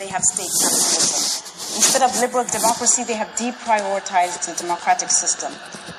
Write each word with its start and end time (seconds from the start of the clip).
they 0.00 0.08
have 0.08 0.22
state 0.22 0.48
capitalism. 0.48 1.44
Instead 1.76 2.02
of 2.02 2.18
liberal 2.20 2.44
democracy, 2.44 3.04
they 3.04 3.14
have 3.14 3.28
deprioritized 3.36 4.48
the 4.48 4.56
democratic 4.56 5.10
system. 5.10 5.52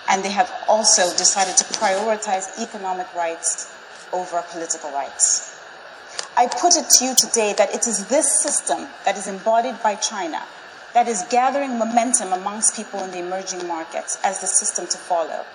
And 0.09 0.25
they 0.25 0.31
have 0.31 0.51
also 0.67 1.03
decided 1.15 1.55
to 1.57 1.63
prioritize 1.65 2.59
economic 2.59 3.13
rights 3.13 3.71
over 4.11 4.43
political 4.51 4.91
rights. 4.91 5.55
I 6.35 6.47
put 6.47 6.75
it 6.75 6.89
to 6.97 7.05
you 7.05 7.15
today 7.15 7.53
that 7.57 7.73
it 7.75 7.87
is 7.87 8.07
this 8.07 8.41
system 8.41 8.87
that 9.05 9.17
is 9.17 9.27
embodied 9.27 9.81
by 9.83 9.95
China 9.95 10.41
that 10.93 11.07
is 11.07 11.23
gathering 11.29 11.77
momentum 11.77 12.33
amongst 12.33 12.75
people 12.75 13.01
in 13.03 13.11
the 13.11 13.19
emerging 13.19 13.65
markets 13.65 14.19
as 14.23 14.41
the 14.41 14.47
system 14.47 14.87
to 14.87 14.97
follow. 14.97 15.45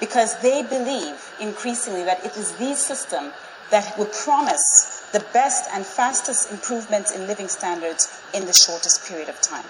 Because 0.00 0.40
they 0.40 0.62
believe 0.62 1.32
increasingly 1.38 2.02
that 2.04 2.24
it 2.24 2.36
is 2.36 2.52
the 2.52 2.74
system 2.74 3.30
that 3.70 3.96
will 3.96 4.06
promise 4.06 4.99
the 5.12 5.24
best 5.32 5.68
and 5.72 5.84
fastest 5.84 6.50
improvements 6.50 7.10
in 7.10 7.26
living 7.26 7.48
standards 7.48 8.22
in 8.32 8.46
the 8.46 8.52
shortest 8.52 9.06
period 9.06 9.28
of 9.28 9.40
time. 9.40 9.64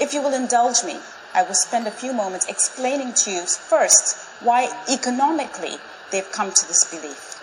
If 0.00 0.14
you 0.14 0.22
will 0.22 0.34
indulge 0.34 0.84
me, 0.84 0.98
I 1.34 1.42
will 1.42 1.54
spend 1.54 1.86
a 1.86 1.90
few 1.90 2.12
moments 2.12 2.48
explaining 2.48 3.12
to 3.24 3.30
you 3.30 3.42
first 3.42 4.16
why 4.40 4.68
economically 4.90 5.76
they've 6.10 6.30
come 6.32 6.52
to 6.52 6.68
this 6.68 6.84
belief. 6.90 7.40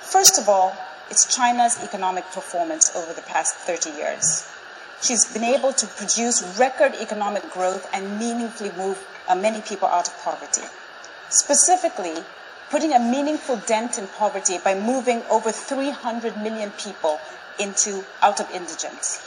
First 0.00 0.38
of 0.38 0.48
all, 0.48 0.76
it's 1.10 1.34
China's 1.34 1.82
economic 1.82 2.24
performance 2.32 2.94
over 2.96 3.12
the 3.12 3.22
past 3.22 3.54
30 3.54 3.90
years. 3.90 4.48
She's 5.02 5.24
been 5.32 5.44
able 5.44 5.72
to 5.72 5.86
produce 5.86 6.58
record 6.58 6.94
economic 7.00 7.50
growth 7.50 7.88
and 7.92 8.18
meaningfully 8.18 8.72
move 8.76 9.04
uh, 9.28 9.34
many 9.34 9.60
people 9.60 9.88
out 9.88 10.08
of 10.08 10.16
poverty. 10.22 10.62
Specifically, 11.28 12.22
putting 12.72 12.94
a 12.94 12.98
meaningful 12.98 13.56
dent 13.66 13.98
in 13.98 14.06
poverty 14.16 14.56
by 14.64 14.74
moving 14.74 15.22
over 15.30 15.52
300 15.52 16.38
million 16.38 16.70
people 16.78 17.20
into 17.60 18.02
out 18.22 18.40
of 18.40 18.50
indigence. 18.50 19.20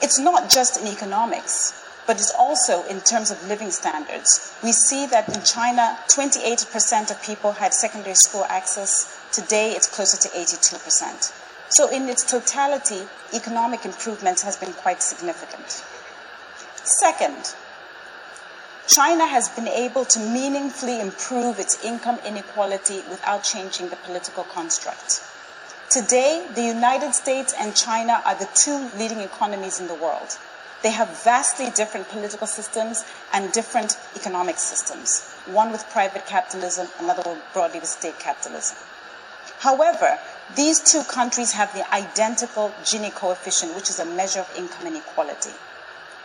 It's 0.00 0.18
not 0.18 0.48
just 0.48 0.80
in 0.80 0.86
economics, 0.86 1.74
but 2.06 2.16
it's 2.16 2.32
also 2.32 2.82
in 2.84 3.02
terms 3.02 3.30
of 3.30 3.46
living 3.46 3.70
standards. 3.70 4.56
We 4.62 4.72
see 4.72 5.04
that 5.08 5.28
in 5.28 5.42
China, 5.42 5.98
28% 6.08 7.10
of 7.10 7.22
people 7.22 7.52
had 7.52 7.74
secondary 7.74 8.14
school 8.14 8.46
access. 8.48 9.20
Today, 9.30 9.72
it's 9.72 9.86
closer 9.86 10.16
to 10.16 10.28
82%. 10.28 11.30
So, 11.68 11.90
in 11.90 12.08
its 12.08 12.24
totality, 12.24 13.02
economic 13.34 13.84
improvement 13.84 14.40
has 14.40 14.56
been 14.56 14.72
quite 14.72 15.02
significant. 15.02 15.84
Second, 16.82 17.54
China 18.90 19.24
has 19.24 19.48
been 19.50 19.68
able 19.68 20.04
to 20.04 20.18
meaningfully 20.18 20.98
improve 21.00 21.60
its 21.60 21.84
income 21.84 22.18
inequality 22.26 22.96
without 23.08 23.44
changing 23.44 23.88
the 23.88 23.94
political 23.94 24.42
construct. 24.42 25.22
Today, 25.88 26.44
the 26.56 26.64
United 26.64 27.14
States 27.14 27.54
and 27.56 27.76
China 27.76 28.20
are 28.26 28.34
the 28.34 28.48
two 28.52 28.90
leading 28.98 29.20
economies 29.20 29.78
in 29.78 29.86
the 29.86 29.94
world. 29.94 30.36
They 30.82 30.90
have 30.90 31.22
vastly 31.22 31.70
different 31.70 32.08
political 32.08 32.48
systems 32.48 33.04
and 33.32 33.52
different 33.52 33.96
economic 34.16 34.58
systems, 34.58 35.22
one 35.46 35.70
with 35.70 35.88
private 35.90 36.26
capitalism, 36.26 36.88
another 36.98 37.22
with 37.24 37.40
broadly 37.52 37.78
with 37.78 37.88
state 37.88 38.18
capitalism. 38.18 38.76
However, 39.60 40.18
these 40.56 40.80
two 40.80 41.04
countries 41.04 41.52
have 41.52 41.72
the 41.74 41.88
identical 41.94 42.72
Gini 42.82 43.14
coefficient, 43.14 43.76
which 43.76 43.88
is 43.88 44.00
a 44.00 44.04
measure 44.04 44.40
of 44.40 44.52
income 44.56 44.88
inequality. 44.88 45.54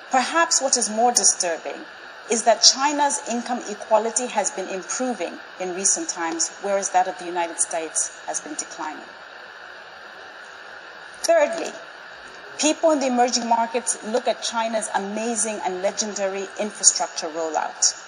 Perhaps 0.09 0.63
what 0.63 0.77
is 0.77 0.89
more 0.89 1.11
disturbing 1.11 1.85
is 2.29 2.43
that 2.43 2.63
China's 2.63 3.21
income 3.29 3.61
equality 3.69 4.27
has 4.27 4.49
been 4.51 4.67
improving 4.69 5.37
in 5.59 5.75
recent 5.75 6.09
times, 6.09 6.49
whereas 6.61 6.89
that 6.89 7.07
of 7.07 7.17
the 7.19 7.25
United 7.25 7.59
States 7.59 8.19
has 8.25 8.41
been 8.41 8.55
declining. 8.55 9.05
Thirdly, 11.21 11.71
people 12.59 12.91
in 12.91 12.99
the 12.99 13.07
emerging 13.07 13.47
markets 13.47 14.03
look 14.05 14.27
at 14.27 14.41
China's 14.41 14.89
amazing 14.95 15.59
and 15.65 15.81
legendary 15.81 16.47
infrastructure 16.59 17.27
rollout. 17.27 18.01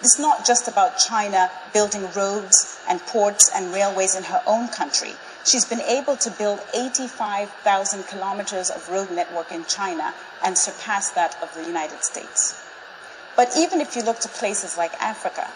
It's 0.00 0.18
not 0.18 0.44
just 0.44 0.68
about 0.68 0.98
China 0.98 1.50
building 1.72 2.06
roads 2.14 2.78
and 2.86 3.00
ports 3.00 3.50
and 3.54 3.72
railways 3.72 4.14
in 4.14 4.24
her 4.24 4.42
own 4.46 4.68
country. 4.68 5.12
She's 5.44 5.64
been 5.64 5.80
able 5.80 6.16
to 6.18 6.30
build 6.30 6.60
85,000 6.74 8.04
kilometers 8.04 8.68
of 8.68 8.88
road 8.90 9.10
network 9.10 9.50
in 9.50 9.64
China 9.64 10.12
and 10.44 10.58
surpass 10.58 11.10
that 11.12 11.40
of 11.42 11.54
the 11.54 11.64
United 11.64 12.04
States. 12.04 12.65
But 13.36 13.56
even 13.56 13.80
if 13.80 13.94
you 13.94 14.02
look 14.02 14.18
to 14.20 14.28
places 14.28 14.76
like 14.78 14.94
Africa, 15.00 15.50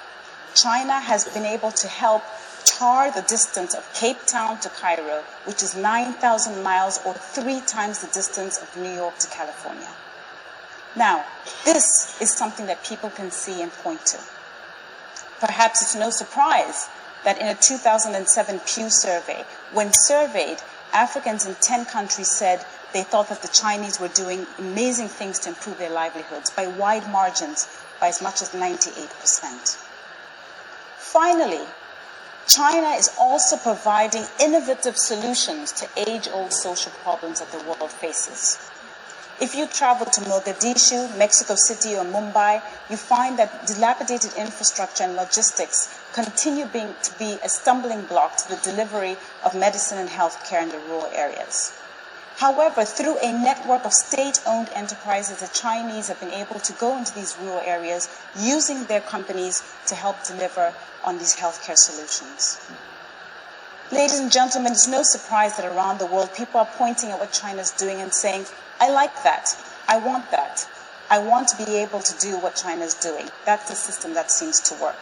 China 0.54 1.00
has 1.00 1.26
been 1.28 1.46
able 1.46 1.70
to 1.72 1.88
help 1.88 2.22
tar 2.64 3.10
the 3.10 3.22
distance 3.22 3.74
of 3.74 3.92
Cape 3.94 4.18
Town 4.26 4.60
to 4.60 4.68
Cairo, 4.68 5.22
which 5.44 5.62
is 5.62 5.74
9,000 5.74 6.62
miles 6.62 7.00
or 7.06 7.14
three 7.14 7.60
times 7.62 8.00
the 8.00 8.08
distance 8.08 8.60
of 8.60 8.76
New 8.76 8.92
York 8.92 9.18
to 9.18 9.28
California. 9.28 9.88
Now, 10.96 11.24
this 11.64 12.20
is 12.20 12.30
something 12.30 12.66
that 12.66 12.84
people 12.84 13.10
can 13.10 13.30
see 13.30 13.62
and 13.62 13.72
point 13.72 14.04
to. 14.06 14.18
Perhaps 15.38 15.82
it's 15.82 15.94
no 15.94 16.10
surprise 16.10 16.88
that 17.24 17.40
in 17.40 17.46
a 17.46 17.54
2007 17.54 18.60
Pew 18.66 18.90
survey, 18.90 19.44
when 19.72 19.92
surveyed, 19.92 20.58
Africans 20.92 21.46
in 21.46 21.54
10 21.54 21.84
countries 21.86 22.30
said 22.30 22.64
they 22.92 23.02
thought 23.02 23.28
that 23.28 23.42
the 23.42 23.48
Chinese 23.48 24.00
were 24.00 24.08
doing 24.08 24.46
amazing 24.58 25.08
things 25.08 25.38
to 25.40 25.50
improve 25.50 25.78
their 25.78 25.90
livelihoods 25.90 26.50
by 26.50 26.66
wide 26.66 27.08
margins, 27.10 27.68
by 28.00 28.08
as 28.08 28.20
much 28.22 28.42
as 28.42 28.50
98%. 28.50 29.76
Finally, 30.98 31.66
China 32.46 32.88
is 32.90 33.10
also 33.18 33.56
providing 33.56 34.24
innovative 34.40 34.96
solutions 34.96 35.72
to 35.72 35.88
age 35.96 36.28
old 36.32 36.52
social 36.52 36.92
problems 37.02 37.40
that 37.40 37.52
the 37.52 37.64
world 37.64 37.90
faces. 37.90 38.58
If 39.40 39.54
you 39.54 39.66
travel 39.66 40.04
to 40.04 40.20
Mogadishu, 40.22 41.16
Mexico 41.16 41.54
City, 41.54 41.96
or 41.96 42.04
Mumbai, 42.04 42.60
you 42.90 42.96
find 42.98 43.38
that 43.38 43.66
dilapidated 43.66 44.34
infrastructure 44.34 45.04
and 45.04 45.16
logistics 45.16 45.98
continue 46.12 46.66
being, 46.66 46.94
to 47.04 47.18
be 47.18 47.38
a 47.42 47.48
stumbling 47.48 48.02
block 48.02 48.36
to 48.36 48.48
the 48.50 48.56
delivery 48.56 49.16
of 49.42 49.54
medicine 49.54 49.96
and 49.98 50.10
healthcare 50.10 50.62
in 50.62 50.68
the 50.68 50.78
rural 50.80 51.06
areas. 51.14 51.72
However, 52.36 52.84
through 52.84 53.18
a 53.18 53.32
network 53.32 53.84
of 53.84 53.92
state 53.92 54.40
owned 54.46 54.70
enterprises, 54.74 55.40
the 55.40 55.48
Chinese 55.48 56.08
have 56.08 56.20
been 56.20 56.32
able 56.32 56.58
to 56.60 56.72
go 56.74 56.96
into 56.96 57.14
these 57.14 57.36
rural 57.38 57.60
areas 57.60 58.08
using 58.38 58.84
their 58.84 59.00
companies 59.00 59.62
to 59.86 59.94
help 59.94 60.24
deliver 60.24 60.72
on 61.04 61.18
these 61.18 61.36
healthcare 61.36 61.76
solutions. 61.76 62.60
Ladies 63.92 64.20
and 64.20 64.30
gentlemen, 64.30 64.72
it's 64.72 64.86
no 64.86 65.02
surprise 65.02 65.56
that 65.56 65.66
around 65.66 65.98
the 65.98 66.06
world 66.06 66.32
people 66.34 66.60
are 66.60 66.68
pointing 66.76 67.10
at 67.10 67.18
what 67.18 67.32
China 67.32 67.60
is 67.60 67.72
doing 67.72 68.00
and 68.00 68.14
saying, 68.14 68.46
I 68.78 68.90
like 68.90 69.22
that. 69.24 69.56
I 69.88 69.98
want 69.98 70.30
that. 70.30 70.66
I 71.10 71.18
want 71.18 71.48
to 71.48 71.56
be 71.64 71.76
able 71.78 72.00
to 72.00 72.18
do 72.18 72.38
what 72.38 72.54
China 72.54 72.84
is 72.84 72.94
doing. 72.94 73.28
That's 73.44 73.68
the 73.68 73.74
system 73.74 74.14
that 74.14 74.30
seems 74.30 74.60
to 74.60 74.74
work. 74.80 74.96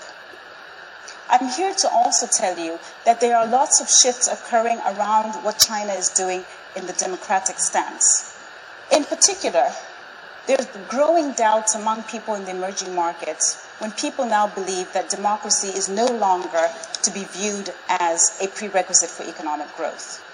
I'm 1.31 1.49
here 1.49 1.75
to 1.75 1.91
also 1.91 2.27
tell 2.27 2.59
you 2.59 2.79
that 3.05 3.21
there 3.21 3.37
are 3.37 3.47
lots 3.47 3.83
of 3.83 3.91
shifts 3.91 4.29
occurring 4.29 4.79
around 4.79 5.35
what 5.45 5.59
China 5.59 5.93
is 5.93 6.09
doing 6.09 6.43
in 6.75 6.87
the 6.87 6.95
democratic 6.95 7.59
stance. 7.59 8.35
In 8.91 9.05
particular, 9.05 9.69
there's 10.47 10.67
growing 10.89 11.33
doubts 11.33 11.75
among 11.75 12.05
people 12.05 12.35
in 12.35 12.47
the 12.47 12.53
emerging 12.53 12.95
markets 12.95 13.63
when 13.79 13.93
people 13.93 14.25
now 14.25 14.47
believe 14.47 14.91
that 14.95 15.11
democracy 15.11 15.69
is 15.69 15.91
no 15.91 16.07
longer 16.07 16.71
to 17.03 17.11
be 17.11 17.25
viewed 17.25 17.75
as 17.91 18.39
a 18.41 18.49
prerequisite 18.49 19.11
for 19.11 19.29
economic 19.29 19.69
growth. 19.77 20.25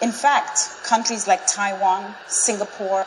In 0.00 0.10
fact, 0.10 0.70
countries 0.84 1.28
like 1.28 1.46
Taiwan, 1.46 2.14
Singapore, 2.26 3.04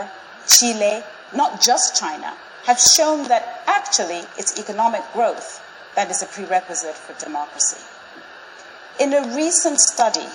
Chile, 0.48 1.04
not 1.34 1.62
just 1.62 2.00
China, 2.00 2.36
have 2.66 2.80
shown 2.80 3.28
that 3.28 3.64
actually 3.66 4.22
it's 4.38 4.60
economic 4.60 5.02
growth 5.14 5.65
that 5.96 6.10
is 6.12 6.22
a 6.22 6.26
prerequisite 6.26 6.96
for 6.96 7.14
democracy. 7.24 7.84
In 9.00 9.14
a 9.14 9.36
recent 9.36 9.80
study, 9.80 10.28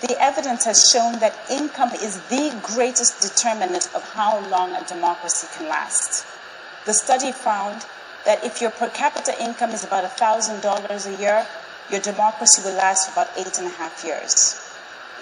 the 0.00 0.20
evidence 0.20 0.64
has 0.64 0.90
shown 0.90 1.18
that 1.20 1.38
income 1.50 1.90
is 1.94 2.20
the 2.28 2.54
greatest 2.62 3.20
determinant 3.20 3.88
of 3.94 4.02
how 4.12 4.40
long 4.48 4.72
a 4.74 4.84
democracy 4.84 5.46
can 5.56 5.68
last. 5.68 6.26
The 6.86 6.92
study 6.92 7.32
found 7.32 7.86
that 8.24 8.44
if 8.44 8.60
your 8.60 8.70
per 8.70 8.88
capita 8.90 9.32
income 9.42 9.70
is 9.70 9.84
about 9.84 10.04
$1,000 10.04 11.06
a 11.06 11.20
year, 11.20 11.46
your 11.90 12.00
democracy 12.00 12.62
will 12.64 12.76
last 12.76 13.10
for 13.10 13.20
about 13.20 13.30
eight 13.36 13.58
and 13.58 13.66
a 13.66 13.70
half 13.70 14.04
years. 14.04 14.60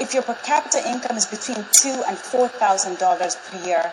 If 0.01 0.15
your 0.15 0.23
per 0.23 0.35
capita 0.35 0.83
income 0.89 1.17
is 1.17 1.27
between 1.27 1.67
two 1.73 2.03
and 2.09 2.17
four 2.17 2.49
thousand 2.49 2.99
dollars 2.99 3.37
per 3.37 3.59
year, 3.67 3.93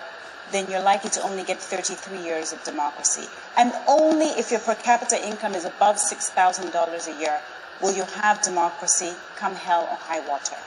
then 0.52 0.70
you're 0.70 0.82
likely 0.82 1.10
to 1.12 1.22
only 1.22 1.44
get 1.44 1.60
33 1.60 2.24
years 2.24 2.54
of 2.54 2.64
democracy. 2.64 3.28
And 3.58 3.74
only 3.88 4.28
if 4.28 4.52
your 4.52 4.60
per 4.60 4.76
capita 4.76 5.16
income 5.26 5.54
is 5.54 5.66
above 5.66 5.98
$6,000 5.98 7.08
a 7.08 7.20
year 7.20 7.40
will 7.82 7.94
you 7.94 8.04
have 8.04 8.42
democracy 8.42 9.14
come 9.36 9.56
hell 9.56 9.88
or 9.90 9.96
high 9.96 10.28
water. 10.28 10.58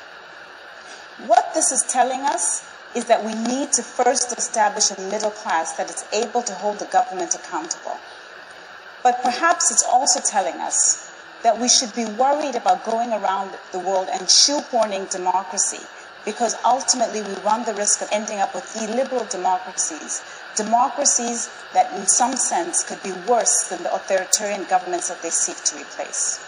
What 1.26 1.52
this 1.55 1.73
is 1.73 1.82
telling 1.82 2.20
us 2.20 2.64
is 2.94 3.06
that 3.06 3.25
we 3.25 3.34
need 3.34 3.73
to 3.73 3.82
first 3.82 4.37
establish 4.37 4.90
a 4.90 5.00
middle 5.11 5.31
class 5.31 5.76
that 5.76 5.90
is 5.90 6.05
able 6.12 6.43
to 6.43 6.55
hold 6.55 6.79
the 6.79 6.87
government 6.87 7.34
accountable. 7.34 7.99
But 9.02 9.23
perhaps 9.23 9.70
it's 9.70 9.84
also 9.84 10.20
telling 10.20 10.61
us 10.61 11.11
that 11.43 11.58
we 11.58 11.69
should 11.69 11.94
be 11.94 12.05
worried 12.05 12.55
about 12.55 12.84
going 12.84 13.12
around 13.12 13.50
the 13.73 13.79
world 13.79 14.08
and 14.12 14.23
shoehorning 14.23 15.11
democracy 15.11 15.84
because 16.24 16.54
ultimately 16.64 17.22
we 17.22 17.34
run 17.42 17.64
the 17.64 17.74
risk 17.74 18.00
of 18.00 18.08
ending 18.12 18.38
up 18.38 18.54
with 18.54 18.76
illiberal 18.80 19.24
democracies, 19.26 20.22
democracies 20.56 21.50
that 21.72 21.92
in 21.94 22.06
some 22.06 22.36
sense 22.36 22.84
could 22.84 23.02
be 23.02 23.12
worse 23.28 23.69
than 23.69 23.82
the 23.82 23.94
authoritarian 23.94 24.64
governments 24.64 25.08
that 25.08 25.22
they 25.22 25.30
seek 25.30 25.56
to 25.64 25.76
replace. 25.76 26.44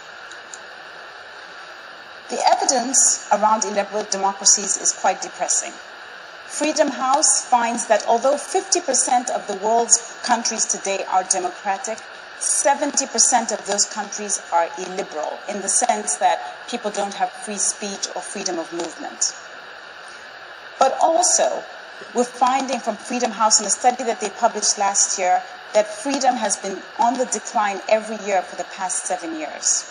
The 2.30 2.40
evidence 2.48 3.28
around 3.32 3.64
illiberal 3.64 4.04
democracies 4.04 4.80
is 4.80 4.92
quite 4.92 5.20
depressing. 5.20 5.72
Freedom 6.46 6.88
House 6.88 7.44
finds 7.44 7.86
that 7.88 8.06
although 8.06 8.36
50% 8.36 9.30
of 9.30 9.46
the 9.46 9.56
world's 9.64 10.16
countries 10.22 10.64
today 10.64 11.04
are 11.10 11.24
democratic, 11.24 11.98
70% 12.38 13.52
of 13.52 13.66
those 13.66 13.84
countries 13.86 14.40
are 14.52 14.68
illiberal 14.78 15.38
in 15.48 15.62
the 15.62 15.68
sense 15.68 16.16
that 16.16 16.40
people 16.68 16.90
don't 16.90 17.14
have 17.14 17.30
free 17.30 17.56
speech 17.56 18.08
or 18.14 18.22
freedom 18.22 18.58
of 18.58 18.72
movement. 18.72 19.34
But 20.78 20.96
also, 21.00 21.62
we're 22.14 22.24
finding 22.24 22.80
from 22.80 22.96
Freedom 22.96 23.30
House 23.30 23.60
in 23.60 23.66
a 23.66 23.70
study 23.70 24.04
that 24.04 24.20
they 24.20 24.30
published 24.30 24.78
last 24.78 25.18
year 25.18 25.42
that 25.72 25.86
freedom 25.86 26.36
has 26.36 26.56
been 26.56 26.78
on 26.98 27.18
the 27.18 27.26
decline 27.26 27.80
every 27.88 28.24
year 28.26 28.42
for 28.42 28.56
the 28.56 28.64
past 28.76 29.06
seven 29.06 29.36
years. 29.36 29.90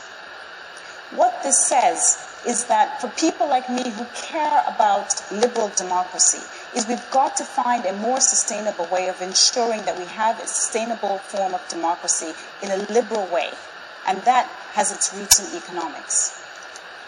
What 1.15 1.44
this 1.44 1.68
says 1.68 2.18
is 2.47 2.65
that 2.65 3.00
for 3.00 3.07
people 3.09 3.47
like 3.47 3.69
me 3.69 3.89
who 3.89 4.06
care 4.15 4.63
about 4.68 5.13
liberal 5.31 5.69
democracy, 5.75 6.41
is 6.75 6.88
we've 6.88 7.12
got 7.12 7.38
to 7.38 7.44
find 7.44 7.85
a 7.85 7.94
more 7.97 8.19
sustainable 8.19 8.88
way 8.91 9.07
of 9.09 9.21
ensuring 9.21 9.83
that 9.85 9.97
we 9.97 10.06
have 10.06 10.39
a 10.39 10.47
sustainable 10.47 11.19
form 11.19 11.53
of 11.53 11.68
democracy 11.69 12.33
in 12.62 12.71
a 12.71 12.77
liberal 12.91 13.27
way. 13.27 13.50
And 14.07 14.18
that 14.24 14.47
has 14.74 14.91
its 14.91 15.13
roots 15.13 15.39
in 15.39 15.57
economics. 15.57 16.43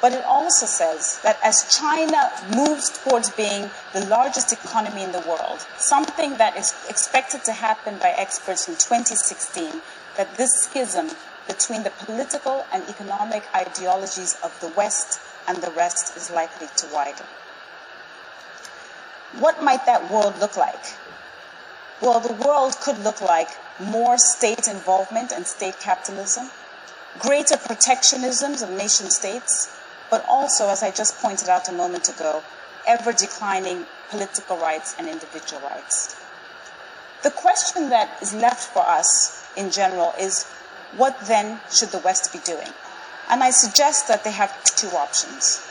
But 0.06 0.13
it 0.13 0.25
also 0.25 0.68
says 0.68 1.19
that 1.24 1.40
as 1.44 1.66
China 1.75 2.31
moves 2.56 2.92
towards 2.92 3.31
being 3.31 3.72
the 3.92 4.06
largest 4.06 4.54
economy 4.54 5.02
in 5.02 5.12
the 5.12 5.22
world, 5.22 5.66
something 5.80 6.38
that 6.38 6.56
is 6.56 6.75
expected 6.88 7.44
to 7.46 7.52
happen 7.52 7.98
by 7.98 8.10
experts 8.10 8.68
in 8.68 8.75
2016, 8.75 9.81
that 10.16 10.38
this 10.38 10.52
schism 10.62 11.10
between 11.48 11.81
the 11.81 11.90
political 11.90 12.68
and 12.72 12.88
economic 12.88 13.46
ideologies 13.56 14.38
of 14.44 14.56
the 14.62 14.68
West 14.78 15.19
and 15.48 15.57
the 15.57 15.72
rest 15.72 16.16
is 16.16 16.30
likely 16.30 16.68
to 16.78 16.86
widen. 16.94 17.25
What 19.40 19.63
might 19.63 19.88
that 19.88 20.12
world 20.12 20.38
look 20.40 20.56
like? 20.56 20.86
Well, 22.00 22.19
the 22.19 22.34
world 22.46 22.80
could 22.80 23.00
look 23.00 23.22
like 23.22 23.50
more 23.80 24.19
state 24.19 24.68
involvement 24.68 25.31
and 25.31 25.48
state 25.48 25.80
capitalism, 25.80 26.51
greater 27.18 27.58
protectionisms 27.58 28.62
of 28.62 28.69
nation 28.69 29.10
states, 29.10 29.75
but 30.10 30.25
also, 30.28 30.69
as 30.69 30.84
I 30.84 30.92
just 30.92 31.18
pointed 31.18 31.50
out 31.50 31.69
a 31.69 31.74
moment 31.74 32.10
ago, 32.10 32.44
ever 32.88 33.12
declining 33.12 33.86
political 34.10 34.57
rights 34.57 34.96
and 35.00 35.07
individual 35.07 35.62
rights. 35.62 36.16
The 37.24 37.31
question 37.31 37.90
that 37.90 38.22
is 38.22 38.34
left 38.34 38.72
for 38.74 38.86
us 38.86 39.50
in 39.57 39.72
general 39.72 40.13
is 40.19 40.46
what 40.96 41.19
then 41.22 41.60
should 41.72 41.90
the 41.90 42.00
West 42.00 42.31
be 42.31 42.40
doing? 42.40 42.69
And 43.30 43.42
I 43.44 43.50
suggest 43.50 44.07
that 44.07 44.24
they 44.24 44.31
have 44.31 44.63
two 44.63 44.90
options. 44.90 45.66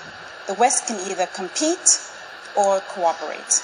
The 0.48 0.54
West 0.54 0.86
can 0.86 0.96
either 1.08 1.26
compete 1.26 2.00
or 2.56 2.80
cooperate. 2.80 3.62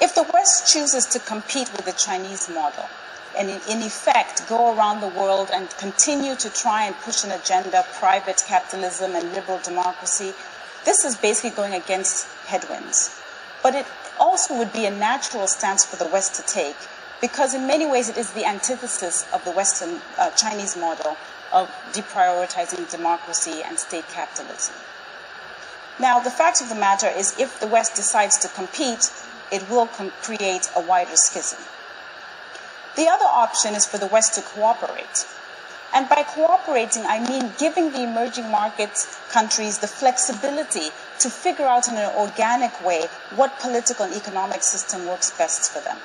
If 0.00 0.14
the 0.14 0.28
West 0.32 0.72
chooses 0.72 1.04
to 1.06 1.18
compete 1.18 1.70
with 1.72 1.84
the 1.84 1.92
Chinese 1.92 2.48
model, 2.48 2.88
and 3.36 3.48
in 3.48 3.82
effect 3.82 4.46
go 4.48 4.74
around 4.76 5.00
the 5.00 5.08
world 5.08 5.50
and 5.52 5.68
continue 5.78 6.34
to 6.36 6.50
try 6.50 6.84
and 6.84 6.94
push 6.96 7.24
an 7.24 7.30
agenda 7.30 7.84
private 7.94 8.42
capitalism 8.46 9.14
and 9.14 9.32
liberal 9.32 9.58
democracy, 9.58 10.32
this 10.84 11.04
is 11.04 11.16
basically 11.16 11.50
going 11.50 11.74
against 11.74 12.26
headwinds. 12.46 13.20
But 13.62 13.74
it 13.74 13.86
also 14.18 14.56
would 14.58 14.72
be 14.72 14.86
a 14.86 14.90
natural 14.90 15.46
stance 15.46 15.84
for 15.84 15.96
the 15.96 16.10
West 16.10 16.34
to 16.34 16.42
take 16.42 16.76
because 17.20 17.54
in 17.54 17.66
many 17.66 17.86
ways 17.86 18.08
it 18.08 18.16
is 18.16 18.30
the 18.32 18.46
antithesis 18.46 19.26
of 19.32 19.44
the 19.44 19.52
Western 19.52 20.00
uh, 20.18 20.30
Chinese 20.30 20.76
model 20.76 21.16
of 21.52 21.68
deprioritizing 21.92 22.90
democracy 22.90 23.62
and 23.64 23.78
state 23.78 24.08
capitalism. 24.08 24.74
Now, 25.98 26.18
the 26.18 26.30
fact 26.30 26.62
of 26.62 26.68
the 26.68 26.74
matter 26.74 27.08
is, 27.08 27.38
if 27.38 27.60
the 27.60 27.66
West 27.66 27.94
decides 27.94 28.38
to 28.38 28.48
compete, 28.48 29.12
it 29.52 29.68
will 29.68 29.86
create 30.22 30.70
a 30.74 30.80
wider 30.80 31.16
schism. 31.16 31.58
The 32.96 33.08
other 33.08 33.26
option 33.26 33.74
is 33.74 33.86
for 33.86 33.98
the 33.98 34.06
West 34.06 34.34
to 34.34 34.42
cooperate. 34.42 35.26
And 35.92 36.08
by 36.08 36.22
cooperating, 36.22 37.04
I 37.06 37.18
mean 37.28 37.52
giving 37.58 37.90
the 37.90 38.02
emerging 38.02 38.50
market 38.50 38.90
countries 39.30 39.78
the 39.78 39.88
flexibility 39.88 40.90
to 41.18 41.30
figure 41.30 41.66
out 41.66 41.88
in 41.88 41.96
an 41.96 42.14
organic 42.16 42.84
way 42.84 43.06
what 43.34 43.58
political 43.58 44.04
and 44.04 44.14
economic 44.14 44.62
system 44.62 45.06
works 45.06 45.30
best 45.36 45.72
for 45.72 45.80
them. 45.80 45.98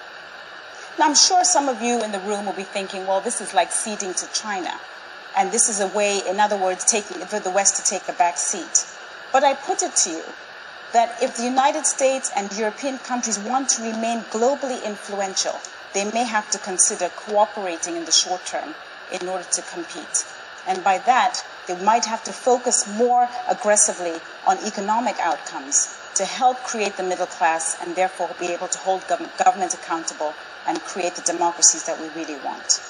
Now, 0.98 1.06
I'm 1.08 1.16
sure 1.16 1.44
some 1.44 1.68
of 1.68 1.82
you 1.82 2.02
in 2.04 2.12
the 2.12 2.20
room 2.20 2.46
will 2.46 2.54
be 2.54 2.64
thinking, 2.64 3.06
well, 3.06 3.22
this 3.22 3.42
is 3.42 3.54
like 3.54 3.72
ceding 3.72 4.14
to 4.14 4.32
China. 4.34 4.80
And 5.38 5.52
this 5.52 5.68
is 5.68 5.82
a 5.82 5.88
way, 5.88 6.22
in 6.28 6.40
other 6.40 6.58
words, 6.58 6.86
taking, 6.86 7.18
for 7.26 7.40
the 7.40 7.52
West 7.52 7.76
to 7.76 7.84
take 7.84 8.08
a 8.08 8.14
back 8.14 8.38
seat. 8.38 8.88
But 9.34 9.44
I 9.44 9.54
put 9.54 9.84
it 9.84 9.96
to 9.98 10.10
you 10.10 10.24
that 10.94 11.22
if 11.22 11.36
the 11.36 11.44
United 11.44 11.86
States 11.86 12.32
and 12.36 12.52
European 12.58 12.98
countries 13.00 13.38
want 13.38 13.68
to 13.70 13.84
remain 13.84 14.22
globally 14.32 14.84
influential, 14.86 15.60
they 15.96 16.12
may 16.12 16.26
have 16.26 16.52
to 16.52 16.60
consider 16.60 17.08
cooperating 17.16 17.96
in 17.96 18.04
the 18.04 18.12
short 18.12 18.46
term 18.46 18.76
in 19.12 19.28
order 19.30 19.46
to 19.54 19.62
compete. 19.62 20.26
And 20.68 20.84
by 20.84 20.98
that, 21.00 21.44
they 21.68 21.82
might 21.82 22.06
have 22.06 22.24
to 22.26 22.34
focus 22.34 22.86
more 22.98 23.30
aggressively 23.48 24.20
on 24.46 24.58
economic 24.66 25.16
outcomes 25.20 25.98
to 26.16 26.26
help 26.26 26.58
create 26.64 26.98
the 26.98 27.04
middle 27.04 27.26
class 27.26 27.78
and 27.82 27.96
therefore 27.96 28.30
be 28.40 28.48
able 28.48 28.68
to 28.68 28.78
hold 28.80 29.02
gov- 29.04 29.44
government 29.44 29.74
accountable 29.74 30.34
and 30.68 30.82
create 30.82 31.16
the 31.16 31.22
democracies 31.22 31.86
that 31.86 31.98
we 32.00 32.10
really 32.10 32.40
want. 32.44 32.82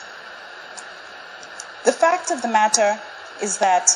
The 1.84 1.92
fact 1.92 2.31
of 2.31 2.42
the 2.42 2.48
matter 2.48 3.00
is 3.40 3.60
that 3.60 3.92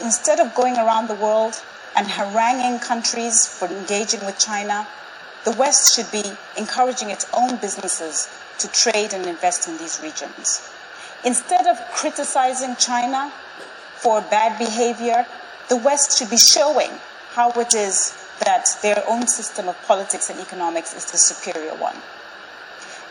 instead 0.00 0.40
of 0.40 0.54
going 0.54 0.76
around 0.76 1.08
the 1.08 1.14
world 1.14 1.62
and 1.96 2.06
haranguing 2.06 2.80
countries 2.80 3.46
for 3.46 3.68
engaging 3.68 4.24
with 4.26 4.38
China, 4.38 4.86
the 5.44 5.52
West 5.52 5.94
should 5.94 6.10
be 6.12 6.32
encouraging 6.56 7.10
its 7.10 7.26
own 7.32 7.56
businesses 7.56 8.28
to 8.58 8.68
trade 8.70 9.12
and 9.12 9.26
invest 9.26 9.68
in 9.68 9.76
these 9.78 10.00
regions. 10.02 10.70
Instead 11.24 11.66
of 11.66 11.78
criticizing 11.92 12.76
China 12.76 13.32
for 13.96 14.20
bad 14.20 14.58
behavior, 14.58 15.26
the 15.68 15.76
West 15.76 16.18
should 16.18 16.30
be 16.30 16.36
showing 16.38 16.90
how 17.30 17.50
it 17.52 17.74
is 17.74 18.16
that 18.40 18.66
their 18.82 19.02
own 19.08 19.26
system 19.26 19.68
of 19.68 19.80
politics 19.82 20.28
and 20.30 20.40
economics 20.40 20.94
is 20.94 21.10
the 21.10 21.18
superior 21.18 21.74
one. 21.74 21.96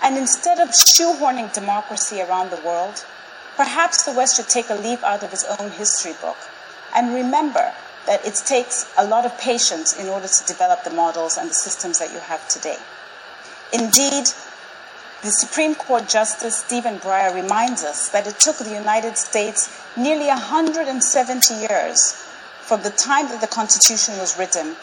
And 0.04 0.18
instead 0.18 0.60
of 0.60 0.70
shoehorning 0.70 1.54
democracy 1.54 2.22
around 2.22 2.50
the 2.50 2.62
world, 2.62 3.06
perhaps 3.56 4.04
the 4.04 4.14
West 4.14 4.36
should 4.36 4.50
take 4.50 4.70
a 4.70 4.76
leaf 4.76 5.04
out 5.04 5.24
of 5.24 5.32
its 5.32 5.46
own 5.60 5.72
history 5.72 6.14
book 6.22 6.38
and 6.94 7.14
remember 7.14 7.74
that 8.06 8.26
it 8.26 8.36
takes 8.46 8.92
a 8.98 9.06
lot 9.06 9.26
of 9.26 9.38
patience 9.38 9.98
in 10.00 10.08
order 10.08 10.28
to 10.28 10.46
develop 10.46 10.84
the 10.84 10.90
models 10.90 11.38
and 11.38 11.50
the 11.50 11.54
systems 11.54 12.00
that 12.00 12.12
you 12.12 12.20
have 12.20 12.48
today. 12.48 12.78
Indeed, 13.74 14.26
the 15.22 15.30
Supreme 15.30 15.76
Court 15.76 16.10
Justice 16.10 16.58
Stephen 16.58 16.98
Breyer 16.98 17.34
reminds 17.34 17.84
us 17.84 18.10
that 18.10 18.26
it 18.26 18.40
took 18.40 18.58
the 18.58 18.74
United 18.74 19.18
States 19.18 19.70
nearly 19.96 20.28
170 20.28 21.54
years 21.54 22.14
from 22.62 22.82
the 22.82 22.90
time 22.90 23.28
that 23.30 23.40
the 23.40 23.48
Constitution 23.48 24.18
was 24.18 24.38
written 24.40 24.76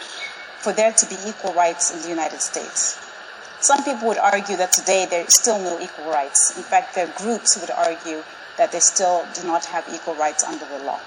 for 0.58 0.72
there 0.72 0.92
to 0.92 1.06
be 1.06 1.16
equal 1.26 1.52
rights 1.54 1.92
in 1.94 2.00
the 2.02 2.08
United 2.08 2.40
States. 2.40 3.04
Some 3.60 3.82
people 3.82 4.06
would 4.08 4.18
argue 4.18 4.56
that 4.56 4.70
today 4.70 5.06
there 5.10 5.24
is 5.24 5.34
still 5.34 5.58
no 5.58 5.80
equal 5.80 6.10
rights. 6.10 6.56
In 6.56 6.62
fact, 6.62 6.94
there 6.94 7.08
are 7.08 7.18
groups 7.18 7.54
who 7.54 7.60
would 7.62 7.70
argue 7.70 8.22
that 8.56 8.70
they 8.70 8.80
still 8.80 9.26
do 9.34 9.44
not 9.46 9.64
have 9.64 9.88
equal 9.92 10.14
rights 10.14 10.44
under 10.44 10.64
the 10.66 10.84
law. 10.84 11.00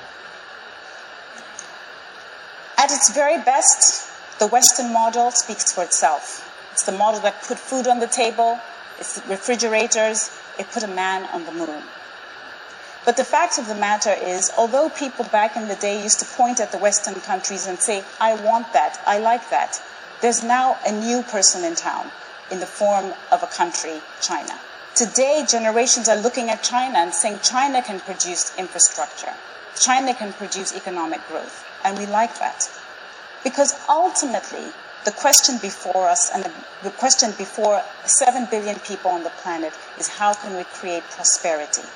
At 2.77 2.91
its 2.91 3.11
very 3.13 3.41
best, 3.41 4.09
the 4.39 4.47
Western 4.47 4.91
model 4.91 5.31
speaks 5.31 5.71
for 5.71 5.83
itself. 5.83 6.47
It's 6.71 6.83
the 6.83 6.91
model 6.91 7.19
that 7.21 7.43
put 7.43 7.59
food 7.59 7.87
on 7.87 7.99
the 7.99 8.07
table, 8.07 8.59
it's 8.99 9.21
refrigerators, 9.27 10.31
it 10.57 10.69
put 10.71 10.83
a 10.83 10.87
man 10.87 11.25
on 11.33 11.45
the 11.45 11.51
moon. 11.51 11.83
But 13.03 13.17
the 13.17 13.23
fact 13.23 13.57
of 13.57 13.67
the 13.67 13.75
matter 13.75 14.13
is, 14.13 14.51
although 14.57 14.89
people 14.89 15.25
back 15.25 15.55
in 15.55 15.67
the 15.67 15.75
day 15.75 16.01
used 16.01 16.19
to 16.19 16.25
point 16.25 16.59
at 16.59 16.71
the 16.71 16.77
Western 16.77 17.15
countries 17.15 17.65
and 17.65 17.79
say, 17.79 18.03
I 18.19 18.35
want 18.35 18.73
that, 18.73 19.01
I 19.07 19.17
like 19.17 19.49
that, 19.49 19.81
there's 20.21 20.43
now 20.43 20.77
a 20.85 20.91
new 20.91 21.23
person 21.23 21.63
in 21.63 21.75
town 21.75 22.11
in 22.51 22.59
the 22.59 22.67
form 22.67 23.13
of 23.31 23.41
a 23.41 23.47
country, 23.47 23.99
China. 24.21 24.53
Today, 24.93 25.45
generations 25.47 26.09
are 26.09 26.17
looking 26.17 26.49
at 26.49 26.61
China 26.61 26.99
and 26.99 27.13
saying 27.13 27.39
China 27.41 27.81
can 27.81 27.99
produce 28.01 28.55
infrastructure. 28.57 29.33
China 29.79 30.13
can 30.13 30.33
produce 30.33 30.75
economic 30.75 31.25
growth. 31.27 31.65
And 31.83 31.97
we 31.97 32.05
like 32.05 32.37
that. 32.39 32.69
Because 33.43 33.73
ultimately, 33.89 34.71
the 35.05 35.11
question 35.11 35.57
before 35.61 36.07
us 36.07 36.29
and 36.33 36.45
the, 36.83 36.89
question 36.91 37.31
before 37.37 37.81
7 38.05 38.47
billion 38.51 38.77
people 38.79 39.11
on 39.11 39.23
the 39.23 39.31
planet 39.41 39.73
is 39.97 40.07
how 40.07 40.33
can 40.33 40.55
we 40.55 40.63
create 40.65 41.03
prosperity? 41.09 41.87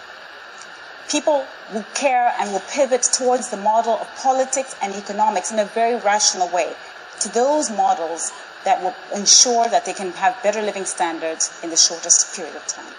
People 1.07 1.45
will 1.71 1.85
care 1.93 2.33
and 2.39 2.51
will 2.51 2.63
pivot 2.71 3.03
towards 3.03 3.49
the 3.49 3.57
model 3.57 3.93
of 3.93 4.15
politics 4.15 4.75
and 4.81 4.95
economics 4.95 5.51
in 5.51 5.59
a 5.59 5.65
very 5.65 5.95
rational 5.97 6.49
way. 6.49 6.73
to 7.19 7.29
those 7.29 7.69
models 7.69 8.31
that 8.63 8.81
will 8.81 8.95
ensure 9.15 9.67
that 9.67 9.85
they 9.85 9.93
can 9.93 10.11
have 10.13 10.41
better 10.43 10.61
living 10.61 10.85
standards 10.85 11.51
in 11.63 11.69
the 11.69 11.77
shortest 11.77 12.35
period 12.35 12.55
of 12.55 12.65
time. 12.67 12.93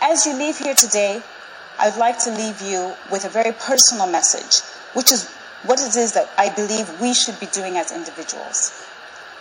As 0.00 0.26
you 0.26 0.34
leave 0.34 0.58
here 0.58 0.74
today, 0.74 1.22
I 1.78 1.90
would 1.90 1.98
like 1.98 2.18
to 2.20 2.30
leave 2.30 2.60
you 2.60 2.94
with 3.10 3.24
a 3.24 3.28
very 3.28 3.52
personal 3.52 4.06
message, 4.06 4.60
which 4.94 5.12
is 5.12 5.30
what 5.64 5.80
it 5.80 5.96
is 5.96 6.12
that 6.12 6.30
I 6.36 6.50
believe 6.50 7.00
we 7.00 7.14
should 7.14 7.38
be 7.38 7.46
doing 7.46 7.76
as 7.76 7.92
individuals. 7.92 8.86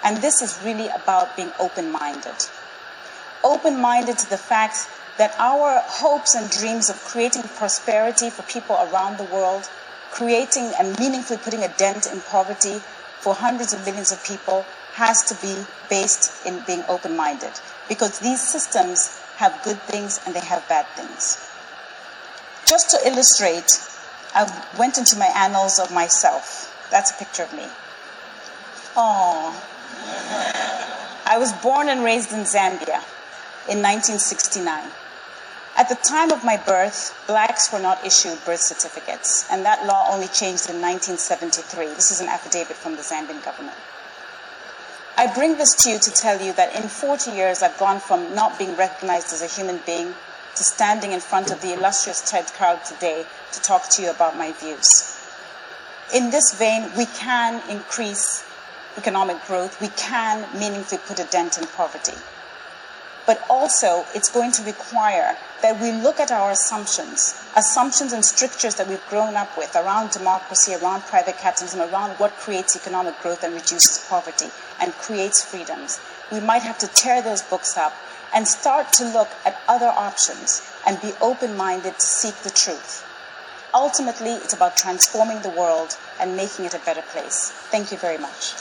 And 0.03 0.17
this 0.17 0.41
is 0.41 0.59
really 0.63 0.89
about 0.89 1.35
being 1.35 1.51
open 1.59 1.91
minded. 1.91 2.35
Open 3.43 3.79
minded 3.79 4.17
to 4.19 4.29
the 4.29 4.37
fact 4.37 4.87
that 5.17 5.35
our 5.37 5.81
hopes 5.85 6.35
and 6.35 6.49
dreams 6.49 6.89
of 6.89 6.95
creating 7.03 7.43
prosperity 7.43 8.29
for 8.29 8.43
people 8.43 8.75
around 8.75 9.17
the 9.17 9.23
world, 9.25 9.69
creating 10.11 10.71
and 10.79 10.97
meaningfully 10.99 11.39
putting 11.43 11.63
a 11.63 11.73
dent 11.77 12.11
in 12.11 12.21
poverty 12.21 12.81
for 13.19 13.33
hundreds 13.33 13.73
of 13.73 13.85
millions 13.85 14.11
of 14.11 14.23
people, 14.23 14.65
has 14.93 15.21
to 15.23 15.35
be 15.45 15.63
based 15.89 16.45
in 16.45 16.61
being 16.65 16.83
open 16.87 17.15
minded. 17.15 17.51
Because 17.87 18.19
these 18.19 18.41
systems 18.41 19.19
have 19.37 19.61
good 19.63 19.79
things 19.83 20.19
and 20.25 20.35
they 20.35 20.39
have 20.39 20.67
bad 20.67 20.85
things. 20.95 21.47
Just 22.65 22.89
to 22.91 23.07
illustrate, 23.07 23.69
I 24.33 24.49
went 24.77 24.97
into 24.97 25.17
my 25.17 25.27
annals 25.35 25.79
of 25.79 25.91
myself. 25.91 26.67
That's 26.89 27.11
a 27.11 27.13
picture 27.15 27.43
of 27.43 27.53
me. 27.53 27.65
Oh. 28.95 29.55
I 31.25 31.37
was 31.37 31.51
born 31.53 31.89
and 31.89 32.03
raised 32.03 32.31
in 32.31 32.43
Zambia 32.43 33.03
in 33.69 33.81
1969. 33.81 34.89
At 35.77 35.87
the 35.87 35.95
time 35.95 36.31
of 36.31 36.43
my 36.43 36.57
birth, 36.57 37.15
blacks 37.27 37.71
were 37.71 37.79
not 37.79 38.05
issued 38.05 38.43
birth 38.43 38.59
certificates, 38.59 39.45
and 39.49 39.65
that 39.65 39.85
law 39.85 40.07
only 40.11 40.27
changed 40.27 40.69
in 40.69 40.81
1973. 40.81 41.87
This 41.95 42.11
is 42.11 42.19
an 42.19 42.27
affidavit 42.27 42.75
from 42.75 42.97
the 42.97 43.01
Zambian 43.01 43.43
government. 43.43 43.77
I 45.17 45.33
bring 45.33 45.57
this 45.57 45.73
to 45.83 45.89
you 45.89 45.99
to 45.99 46.11
tell 46.11 46.41
you 46.41 46.51
that 46.53 46.75
in 46.75 46.83
40 46.89 47.31
years, 47.31 47.61
I've 47.61 47.77
gone 47.77 47.99
from 47.99 48.35
not 48.35 48.59
being 48.59 48.75
recognized 48.75 49.31
as 49.33 49.41
a 49.41 49.47
human 49.47 49.79
being 49.85 50.13
to 50.55 50.63
standing 50.63 51.11
in 51.11 51.19
front 51.19 51.51
of 51.51 51.61
the 51.61 51.73
illustrious 51.73 52.21
TED 52.29 52.45
crowd 52.53 52.83
today 52.85 53.25
to 53.53 53.61
talk 53.61 53.89
to 53.89 54.01
you 54.01 54.09
about 54.09 54.37
my 54.37 54.51
views. 54.53 54.87
In 56.13 56.29
this 56.29 56.53
vein, 56.57 56.91
we 56.97 57.05
can 57.05 57.61
increase 57.69 58.45
economic 58.97 59.43
growth, 59.45 59.79
we 59.81 59.87
can 59.89 60.45
meaningfully 60.59 61.01
put 61.07 61.19
a 61.19 61.25
dent 61.25 61.57
in 61.57 61.65
poverty 61.67 62.17
but 63.25 63.43
also 63.49 64.03
it's 64.13 64.29
going 64.29 64.51
to 64.51 64.63
require 64.63 65.37
that 65.61 65.79
we 65.79 65.91
look 65.91 66.19
at 66.19 66.31
our 66.31 66.51
assumptions, 66.51 67.41
assumptions 67.55 68.13
and 68.13 68.25
strictures 68.25 68.75
that 68.75 68.87
we've 68.87 69.05
grown 69.09 69.35
up 69.35 69.55
with 69.57 69.75
around 69.75 70.09
democracy, 70.09 70.73
around 70.73 71.01
private 71.03 71.37
capitalism, 71.37 71.81
around 71.81 72.11
what 72.19 72.31
creates 72.37 72.75
economic 72.75 73.17
growth 73.21 73.43
and 73.43 73.53
reduces 73.53 74.05
poverty 74.09 74.47
and 74.79 74.91
creates 74.93 75.43
freedoms. 75.43 75.99
We 76.31 76.39
might 76.39 76.63
have 76.63 76.79
to 76.79 76.87
tear 76.87 77.21
those 77.21 77.41
books 77.43 77.77
up 77.77 77.93
and 78.33 78.47
start 78.47 78.93
to 78.93 79.05
look 79.05 79.29
at 79.45 79.61
other 79.67 79.87
options 79.87 80.61
and 80.87 81.01
be 81.01 81.11
open 81.21 81.55
minded 81.55 81.93
to 81.99 82.05
seek 82.05 82.35
the 82.37 82.49
truth. 82.49 83.05
Ultimately, 83.73 84.31
it's 84.31 84.53
about 84.53 84.75
transforming 84.75 85.41
the 85.41 85.49
world 85.49 85.97
and 86.19 86.35
making 86.35 86.65
it 86.65 86.73
a 86.73 86.79
better 86.79 87.01
place. 87.01 87.51
Thank 87.71 87.91
you 87.91 87.97
very 87.97 88.17
much. 88.17 88.53